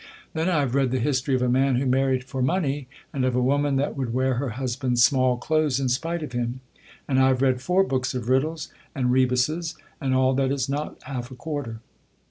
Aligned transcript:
Then, 0.33 0.49
I 0.49 0.61
have 0.61 0.73
read 0.73 0.89
the 0.89 0.97
history 0.99 1.35
of 1.35 1.43
a 1.43 1.47
man 1.47 1.75
who 1.75 1.85
married 1.85 2.23
for 2.23 2.41
money, 2.41 2.87
and 3.13 3.23
of 3.23 3.35
a 3.35 3.39
woman 3.43 3.75
that 3.75 3.95
would 3.95 4.13
wear 4.15 4.33
her 4.33 4.49
hus 4.57 4.75
imnd's 4.77 5.03
small 5.03 5.37
clothes 5.37 5.79
in 5.79 5.89
spite 5.89 6.23
of 6.23 6.31
him; 6.31 6.59
and 7.07 7.19
I 7.19 7.27
have 7.27 7.43
read 7.43 7.61
four 7.61 7.83
books 7.83 8.15
of 8.15 8.27
riddles 8.27 8.69
and 8.95 9.11
rebusses; 9.11 9.75
and 10.01 10.15
all 10.15 10.33
that 10.33 10.51
is 10.51 10.67
not 10.67 10.97
half 11.03 11.29
a 11.29 11.35
quarter. 11.35 11.81